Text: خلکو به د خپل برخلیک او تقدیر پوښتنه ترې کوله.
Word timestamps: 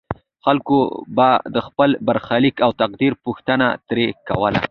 خلکو 0.45 0.77
به 1.17 1.29
د 1.55 1.57
خپل 1.67 1.89
برخلیک 2.07 2.55
او 2.65 2.71
تقدیر 2.81 3.13
پوښتنه 3.25 3.67
ترې 3.87 4.07
کوله. 4.27 4.59